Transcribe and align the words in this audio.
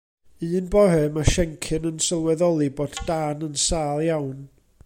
Un 0.59 0.63
bore, 0.75 1.01
mae 1.17 1.27
Siencyn 1.33 1.87
yn 1.91 2.01
sylweddoli 2.07 2.73
bod 2.81 2.99
Dan 3.11 3.49
yn 3.49 3.63
sâl 3.69 4.07
iawn. 4.09 4.39